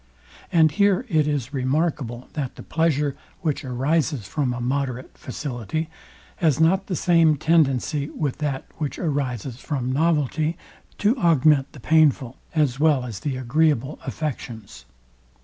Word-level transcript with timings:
And 0.51 0.71
here 0.71 1.05
it 1.09 1.27
is 1.27 1.53
remarkable 1.53 2.27
that 2.33 2.55
the 2.55 2.63
pleasure, 2.63 3.15
which 3.41 3.63
arises 3.63 4.25
from 4.27 4.51
a 4.51 4.59
moderate 4.59 5.15
facility, 5.15 5.91
has 6.37 6.59
not 6.59 6.87
the 6.87 6.95
same 6.95 7.37
tendency 7.37 8.09
with 8.09 8.39
that 8.39 8.65
which 8.79 8.97
arises 8.97 9.59
from 9.59 9.91
novelty, 9.91 10.57
to 10.97 11.15
augment 11.19 11.73
the 11.73 11.79
painful, 11.79 12.37
as 12.55 12.79
well 12.79 13.05
as 13.05 13.19
the 13.19 13.37
agreeable 13.37 13.99
affections. 14.03 14.85